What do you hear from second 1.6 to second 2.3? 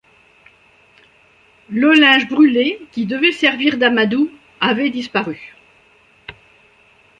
Le linge